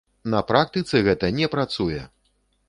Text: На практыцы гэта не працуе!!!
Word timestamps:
На 0.33 0.39
практыцы 0.51 1.01
гэта 1.09 1.29
не 1.41 1.51
працуе!!! 1.57 2.01